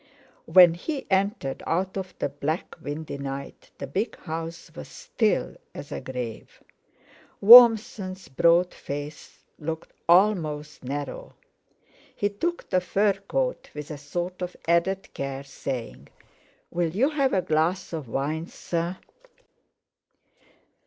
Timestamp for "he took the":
12.15-12.81